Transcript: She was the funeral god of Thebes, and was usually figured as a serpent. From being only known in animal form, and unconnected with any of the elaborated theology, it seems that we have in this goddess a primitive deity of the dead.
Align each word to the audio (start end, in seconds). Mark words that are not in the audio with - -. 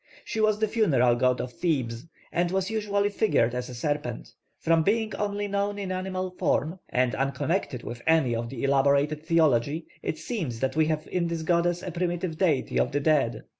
She 0.25 0.39
was 0.41 0.57
the 0.57 0.67
funeral 0.67 1.13
god 1.13 1.39
of 1.39 1.53
Thebes, 1.53 2.07
and 2.31 2.49
was 2.49 2.71
usually 2.71 3.09
figured 3.11 3.53
as 3.53 3.69
a 3.69 3.75
serpent. 3.75 4.33
From 4.57 4.81
being 4.81 5.13
only 5.13 5.47
known 5.47 5.77
in 5.77 5.91
animal 5.91 6.31
form, 6.31 6.79
and 6.89 7.13
unconnected 7.13 7.83
with 7.83 8.01
any 8.07 8.35
of 8.35 8.49
the 8.49 8.63
elaborated 8.63 9.21
theology, 9.21 9.85
it 10.01 10.17
seems 10.17 10.59
that 10.59 10.75
we 10.75 10.87
have 10.87 11.07
in 11.11 11.27
this 11.27 11.43
goddess 11.43 11.83
a 11.83 11.91
primitive 11.91 12.39
deity 12.39 12.79
of 12.79 12.91
the 12.91 12.99
dead. 12.99 13.43